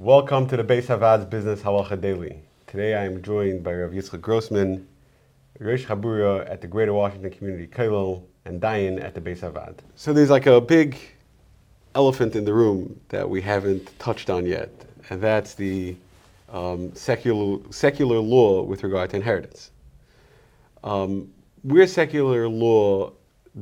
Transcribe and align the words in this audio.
Welcome 0.00 0.46
to 0.46 0.56
the 0.56 0.62
Bais 0.62 0.86
HaVaad's 0.86 1.24
Business 1.24 1.60
Halacha 1.60 2.00
Daily. 2.00 2.40
Today 2.68 2.94
I 2.94 3.04
am 3.04 3.20
joined 3.20 3.64
by 3.64 3.74
Rav 3.74 3.90
Yitzchak 3.90 4.20
Grossman, 4.20 4.86
Rosh 5.58 5.86
Chabura 5.86 6.48
at 6.48 6.60
the 6.60 6.68
Greater 6.68 6.92
Washington 6.92 7.32
Community 7.32 7.66
Kollel, 7.66 8.22
and 8.44 8.60
Dayan 8.62 9.02
at 9.02 9.16
the 9.16 9.20
Bais 9.20 9.40
HaVaad. 9.40 9.78
So 9.96 10.12
there's 10.12 10.30
like 10.30 10.46
a 10.46 10.60
big 10.60 10.96
elephant 11.96 12.36
in 12.36 12.44
the 12.44 12.52
room 12.54 13.00
that 13.08 13.28
we 13.28 13.40
haven't 13.40 13.98
touched 13.98 14.30
on 14.30 14.46
yet, 14.46 14.70
and 15.10 15.20
that's 15.20 15.54
the 15.54 15.96
um, 16.48 16.94
secular, 16.94 17.58
secular 17.70 18.20
law 18.20 18.62
with 18.62 18.84
regard 18.84 19.10
to 19.10 19.16
inheritance. 19.16 19.72
Um, 20.84 21.28
where 21.62 21.88
secular 21.88 22.48
law 22.48 23.10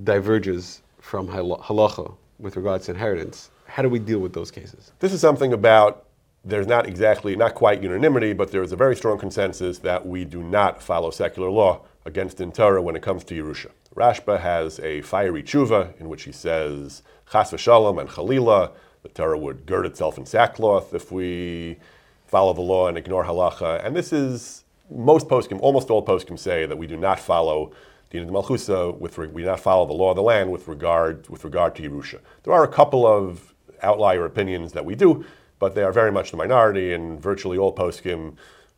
diverges 0.05 0.83
from 1.01 1.29
halacha 1.29 2.15
with 2.39 2.59
regards 2.59 2.85
to 2.85 2.93
inheritance, 2.93 3.49
how 3.65 3.83
do 3.83 3.89
we 3.89 3.99
deal 3.99 4.19
with 4.19 4.35
those 4.35 4.51
cases? 4.51 4.93
This 4.99 5.15
is 5.15 5.21
something 5.23 5.55
about 5.55 6.06
there's 6.47 6.69
not 6.69 6.87
exactly, 6.87 7.35
not 7.35 7.57
quite 7.57 7.83
unanimity, 7.83 8.33
but 8.33 8.53
there 8.53 8.63
is 8.63 8.71
a 8.71 8.77
very 8.77 8.95
strong 8.95 9.19
consensus 9.19 9.79
that 9.81 10.07
we 10.07 10.25
do 10.25 10.43
not 10.45 10.81
follow 10.81 11.11
secular 11.11 11.51
law 11.51 11.83
against 12.05 12.37
din 12.37 12.53
Torah 12.53 12.81
when 12.81 12.95
it 12.95 13.03
comes 13.03 13.25
to 13.25 13.35
Yerusha. 13.35 13.73
Rashba 13.97 14.39
has 14.39 14.79
a 14.79 15.01
fiery 15.03 15.43
tshuva 15.43 16.01
in 16.01 16.09
which 16.09 16.23
he 16.23 16.31
says, 16.31 17.03
Chas 17.33 17.51
v'shalom 17.51 18.01
and 18.01 18.09
Chalila, 18.09 18.71
the 19.03 19.09
Torah 19.09 19.37
would 19.37 19.67
gird 19.67 19.87
itself 19.87 20.19
in 20.19 20.25
sackcloth 20.25 20.95
if 20.95 21.11
we 21.11 21.79
follow 22.27 22.53
the 22.53 22.61
law 22.61 22.87
and 22.87 22.97
ignore 22.97 23.25
halacha. 23.25 23.85
And 23.85 23.97
this 23.97 24.13
is, 24.13 24.63
most 24.89 25.27
poskim, 25.27 25.59
almost 25.61 25.91
all 25.91 26.05
poskim 26.05 26.39
say 26.39 26.65
that 26.65 26.77
we 26.77 26.87
do 26.87 26.97
not 26.97 27.19
follow 27.19 27.73
Dina 28.11 28.31
Malchusa, 28.31 28.97
with, 28.97 29.19
we 29.19 29.43
do 29.43 29.49
not 29.49 29.59
follow 29.59 29.85
the 29.85 29.93
law 29.93 30.11
of 30.11 30.17
the 30.17 30.23
land 30.23 30.53
with 30.53 30.69
regard, 30.69 31.29
with 31.29 31.43
regard 31.43 31.75
to 31.75 31.83
Yerusha. 31.83 32.21
There 32.45 32.53
are 32.53 32.63
a 32.63 32.69
couple 32.69 33.05
of 33.05 33.53
outlier 33.83 34.25
opinions 34.25 34.73
that 34.73 34.85
we 34.85 34.95
do, 34.95 35.25
but 35.59 35.75
they 35.75 35.83
are 35.83 35.93
very 35.93 36.13
much 36.13 36.31
the 36.31 36.37
minority, 36.37 36.93
and 36.93 37.21
virtually 37.21 37.59
all 37.59 37.75
poskim, 37.75 38.37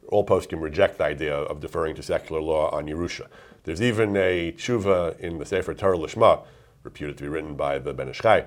all 0.08 0.24
poskim 0.24 0.60
reject 0.60 0.98
the 0.98 1.04
idea 1.04 1.34
of 1.34 1.60
deferring 1.60 1.94
to 1.96 2.02
secular 2.02 2.40
law 2.40 2.70
on 2.70 2.86
Yerusha. 2.86 3.26
There's 3.64 3.82
even 3.82 4.16
a 4.16 4.52
tshuva 4.52 5.18
in 5.20 5.38
the 5.38 5.44
Sefer 5.44 5.74
Torah 5.74 5.98
Lishma, 5.98 6.44
reputed 6.82 7.18
to 7.18 7.24
be 7.24 7.28
written 7.28 7.54
by 7.54 7.78
the 7.78 7.92
Ben 7.92 8.08
Ish 8.08 8.20
Chai, 8.20 8.46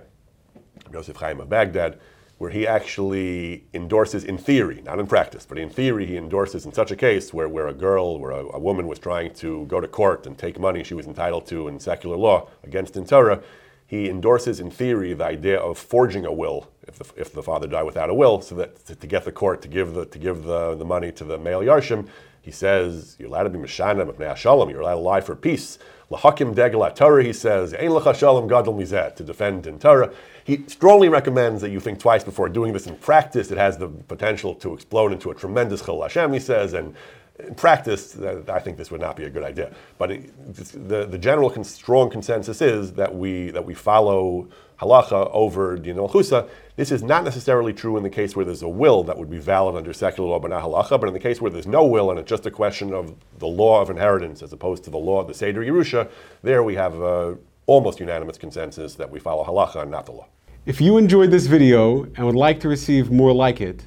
Yosef 0.91 1.17
Chaim 1.17 1.39
of 1.39 1.49
Baghdad, 1.49 1.99
where 2.41 2.49
he 2.49 2.65
actually 2.65 3.65
endorses 3.71 4.23
in 4.23 4.35
theory, 4.35 4.81
not 4.83 4.97
in 4.97 5.05
practice, 5.05 5.45
but 5.45 5.59
in 5.59 5.69
theory 5.69 6.07
he 6.07 6.17
endorses 6.17 6.65
in 6.65 6.73
such 6.73 6.89
a 6.89 6.95
case 6.95 7.31
where, 7.31 7.47
where 7.47 7.67
a 7.67 7.73
girl, 7.73 8.17
where 8.17 8.31
a, 8.31 8.43
a 8.53 8.59
woman 8.59 8.87
was 8.87 8.97
trying 8.97 9.31
to 9.31 9.65
go 9.67 9.79
to 9.79 9.87
court 9.87 10.25
and 10.25 10.39
take 10.39 10.59
money 10.59 10.83
she 10.83 10.95
was 10.95 11.05
entitled 11.05 11.45
to 11.45 11.67
in 11.67 11.79
secular 11.79 12.17
law 12.17 12.49
against 12.63 12.95
din 12.95 13.05
Torah, 13.05 13.43
he 13.85 14.09
endorses 14.09 14.59
in 14.59 14.71
theory 14.71 15.13
the 15.13 15.25
idea 15.25 15.59
of 15.59 15.77
forging 15.77 16.25
a 16.25 16.31
will 16.31 16.67
if 16.87 16.97
the, 16.97 17.05
if 17.15 17.33
the 17.33 17.43
father 17.43 17.67
died 17.67 17.83
without 17.83 18.09
a 18.09 18.13
will, 18.13 18.41
so 18.41 18.55
that 18.55 18.85
to, 18.85 18.95
to, 18.95 19.07
get 19.07 19.25
the 19.25 19.31
court 19.31 19.61
to 19.61 19.67
give 19.67 19.93
the 19.93 20.05
to 20.05 20.19
give 20.19 20.43
the, 20.43 20.75
the 20.75 20.85
money 20.85 21.11
to 21.11 21.23
the 21.23 21.37
male 21.37 21.61
yarshim, 21.61 22.07
he 22.41 22.51
says 22.51 23.15
you're 23.19 23.29
allowed 23.29 23.43
to 23.43 23.49
be 23.49 23.59
mishana 23.59 24.09
mipnei 24.09 24.35
shalom. 24.35 24.69
You're 24.69 24.81
allowed 24.81 24.95
to 24.95 25.01
lie 25.01 25.21
for 25.21 25.35
peace. 25.35 25.77
Lahakim 26.09 26.55
degel 26.55 26.89
Torah. 26.95 27.23
He 27.23 27.33
says 27.33 27.73
ein 27.73 27.89
shalom 28.15 28.47
gadol 28.47 28.73
mizet 28.73 29.15
to 29.15 29.23
defend 29.23 29.67
in 29.67 29.79
Torah. 29.79 30.11
He 30.43 30.63
strongly 30.67 31.07
recommends 31.07 31.61
that 31.61 31.69
you 31.69 31.79
think 31.79 31.99
twice 31.99 32.23
before 32.23 32.49
doing 32.49 32.73
this 32.73 32.87
in 32.87 32.95
practice. 32.97 33.51
It 33.51 33.57
has 33.57 33.77
the 33.77 33.87
potential 33.87 34.55
to 34.55 34.73
explode 34.73 35.13
into 35.13 35.29
a 35.29 35.35
tremendous 35.35 35.83
chillul 35.83 36.01
Hashem. 36.03 36.33
He 36.33 36.39
says 36.39 36.73
and 36.73 36.95
in 37.39 37.55
practice, 37.55 38.19
I 38.19 38.59
think 38.59 38.77
this 38.77 38.91
would 38.91 39.01
not 39.01 39.15
be 39.15 39.23
a 39.23 39.29
good 39.29 39.43
idea. 39.43 39.71
But 39.97 40.11
it, 40.11 40.87
the, 40.89 41.05
the 41.05 41.17
general 41.17 41.49
con- 41.49 41.63
strong 41.63 42.09
consensus 42.09 42.61
is 42.61 42.93
that 42.93 43.15
we, 43.15 43.51
that 43.51 43.65
we 43.65 43.73
follow 43.73 44.47
halacha 44.81 45.29
over 45.31 45.77
din 45.77 45.95
chusa. 45.95 46.49
This 46.75 46.91
is 46.91 47.03
not 47.03 47.23
necessarily 47.23 47.73
true 47.73 47.97
in 47.97 48.03
the 48.03 48.09
case 48.09 48.35
where 48.35 48.43
there's 48.45 48.63
a 48.63 48.69
will 48.69 49.03
that 49.03 49.17
would 49.17 49.29
be 49.29 49.37
valid 49.37 49.75
under 49.75 49.93
secular 49.93 50.29
law, 50.29 50.39
but 50.39 50.49
not 50.49 50.63
halacha. 50.63 50.99
But 50.99 51.07
in 51.07 51.13
the 51.13 51.19
case 51.19 51.39
where 51.39 51.51
there's 51.51 51.67
no 51.67 51.85
will 51.85 52.09
and 52.09 52.19
it's 52.19 52.29
just 52.29 52.45
a 52.45 52.51
question 52.51 52.93
of 52.93 53.15
the 53.39 53.47
law 53.47 53.81
of 53.81 53.89
inheritance 53.89 54.41
as 54.41 54.51
opposed 54.51 54.83
to 54.85 54.89
the 54.89 54.97
law 54.97 55.21
of 55.21 55.27
the 55.27 55.33
Seder 55.33 55.61
Yerusha, 55.61 56.09
there 56.43 56.63
we 56.63 56.75
have 56.75 56.99
a 56.99 57.37
almost 57.67 57.99
unanimous 57.99 58.37
consensus 58.37 58.95
that 58.95 59.09
we 59.09 59.19
follow 59.19 59.43
halacha 59.43 59.83
and 59.83 59.91
not 59.91 60.05
the 60.05 60.11
law. 60.11 60.27
If 60.65 60.81
you 60.81 60.97
enjoyed 60.97 61.31
this 61.31 61.45
video 61.45 62.03
and 62.03 62.25
would 62.25 62.35
like 62.35 62.59
to 62.61 62.67
receive 62.67 63.11
more 63.11 63.33
like 63.33 63.61
it, 63.61 63.83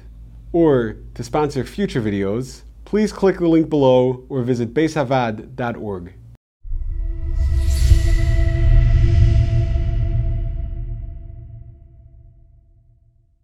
or 0.51 0.95
to 1.15 1.23
sponsor 1.23 1.65
future 1.65 2.01
videos, 2.01 2.61
please 2.85 3.11
click 3.11 3.39
the 3.39 3.47
link 3.47 3.69
below 3.69 4.25
or 4.29 4.41
visit 4.41 4.73
baishavaad.org. 4.73 6.13